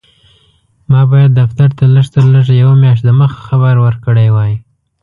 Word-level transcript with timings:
ما 0.91 1.01
باید 1.11 1.31
دفتر 1.41 1.69
ته 1.77 1.83
لږ 1.95 2.05
تر 2.13 2.23
لږه 2.33 2.53
یوه 2.61 2.75
میاشت 2.81 3.03
دمخه 3.07 3.39
خبر 3.47 3.75
ورکړی 3.79 4.27
وای. 4.35 4.53